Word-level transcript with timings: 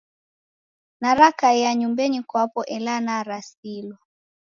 Narakaia 1.01 1.69
nyumbenyi 1.75 2.19
kwapo 2.29 2.61
ela 2.75 2.93
narasilwa. 3.05 3.97